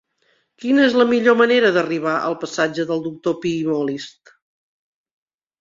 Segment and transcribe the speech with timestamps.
[0.61, 4.37] Quina és la millor manera d'arribar al passatge del Doctor Pi i Molist?